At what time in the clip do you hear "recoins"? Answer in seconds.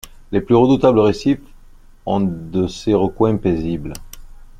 2.95-3.37